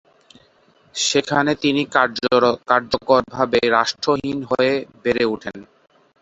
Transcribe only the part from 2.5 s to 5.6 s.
কার্যকরভাবে রাষ্ট্রহীন হয়ে বেড়ে ওঠেন।